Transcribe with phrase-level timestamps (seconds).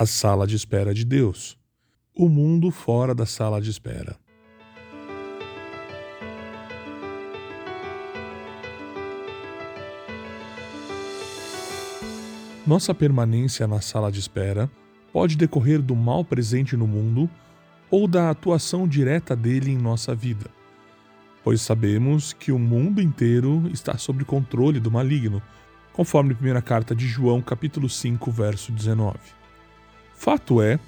[0.00, 1.58] A sala de espera de Deus.
[2.14, 4.16] O mundo fora da sala de espera.
[12.64, 14.70] Nossa permanência na sala de espera
[15.12, 17.28] pode decorrer do mal presente no mundo
[17.90, 20.48] ou da atuação direta dele em nossa vida,
[21.42, 25.42] pois sabemos que o mundo inteiro está sob controle do maligno,
[25.92, 29.37] conforme a primeira carta de João, capítulo 5, verso 19.
[30.18, 30.80] Fato é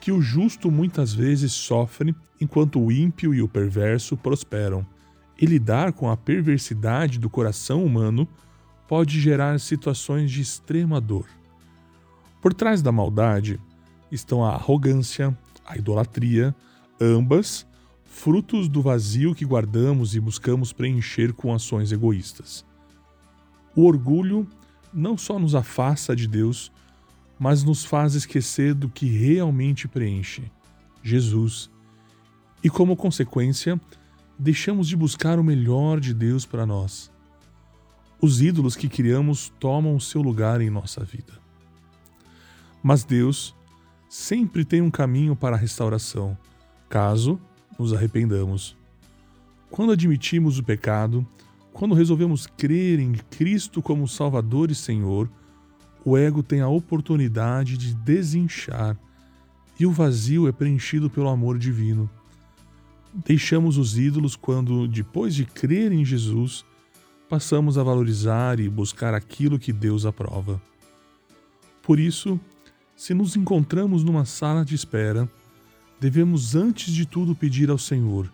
[0.00, 4.84] que o justo muitas vezes sofre enquanto o ímpio e o perverso prosperam,
[5.38, 8.26] e lidar com a perversidade do coração humano
[8.88, 11.26] pode gerar situações de extrema dor.
[12.40, 13.60] Por trás da maldade
[14.10, 15.36] estão a arrogância,
[15.66, 16.56] a idolatria,
[16.98, 17.66] ambas
[18.06, 22.64] frutos do vazio que guardamos e buscamos preencher com ações egoístas.
[23.76, 24.48] O orgulho
[24.94, 26.72] não só nos afasta de Deus,
[27.38, 30.50] mas nos faz esquecer do que realmente preenche
[31.02, 31.70] Jesus.
[32.62, 33.80] E como consequência,
[34.38, 37.10] deixamos de buscar o melhor de Deus para nós.
[38.20, 41.32] Os ídolos que criamos tomam o seu lugar em nossa vida.
[42.82, 43.54] Mas Deus
[44.08, 46.36] sempre tem um caminho para a restauração,
[46.88, 47.40] caso
[47.78, 48.76] nos arrependamos.
[49.70, 51.26] Quando admitimos o pecado,
[51.72, 55.30] quando resolvemos crer em Cristo como Salvador e Senhor,
[56.08, 58.96] o ego tem a oportunidade de desinchar
[59.78, 62.08] e o vazio é preenchido pelo amor divino.
[63.26, 66.64] Deixamos os ídolos quando, depois de crer em Jesus,
[67.28, 70.60] passamos a valorizar e buscar aquilo que Deus aprova.
[71.82, 72.40] Por isso,
[72.96, 75.28] se nos encontramos numa sala de espera,
[76.00, 78.32] devemos antes de tudo pedir ao Senhor: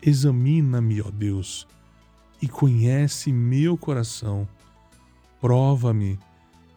[0.00, 1.66] Examina-me, ó Deus,
[2.40, 4.48] e conhece meu coração.
[5.42, 6.18] Prova-me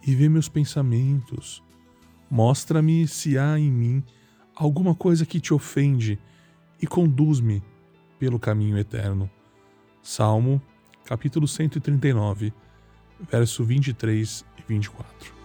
[0.05, 1.63] e vê meus pensamentos.
[2.29, 4.03] Mostra-me se há em mim
[4.55, 6.19] alguma coisa que te ofende
[6.81, 7.63] e conduz-me
[8.19, 9.29] pelo caminho eterno.
[10.01, 10.61] Salmo,
[11.05, 12.53] capítulo 139,
[13.29, 15.42] verso 23 e 24.